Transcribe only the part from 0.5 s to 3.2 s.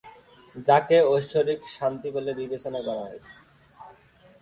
যাকে ঐশ্বরিক শাস্তি বলে বিবেচনা করা